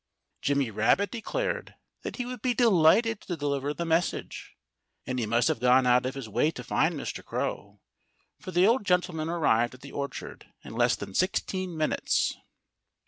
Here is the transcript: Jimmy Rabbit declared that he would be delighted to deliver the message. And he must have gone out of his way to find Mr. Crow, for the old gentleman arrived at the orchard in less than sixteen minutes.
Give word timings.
Jimmy 0.41 0.71
Rabbit 0.71 1.11
declared 1.11 1.75
that 2.01 2.15
he 2.15 2.25
would 2.25 2.41
be 2.41 2.55
delighted 2.55 3.21
to 3.21 3.37
deliver 3.37 3.71
the 3.71 3.85
message. 3.85 4.55
And 5.05 5.19
he 5.19 5.27
must 5.27 5.47
have 5.47 5.59
gone 5.59 5.85
out 5.85 6.07
of 6.07 6.15
his 6.15 6.27
way 6.27 6.49
to 6.49 6.63
find 6.63 6.95
Mr. 6.95 7.23
Crow, 7.23 7.81
for 8.39 8.49
the 8.49 8.65
old 8.65 8.83
gentleman 8.83 9.29
arrived 9.29 9.75
at 9.75 9.81
the 9.81 9.91
orchard 9.91 10.47
in 10.63 10.73
less 10.73 10.95
than 10.95 11.13
sixteen 11.13 11.77
minutes. 11.77 12.35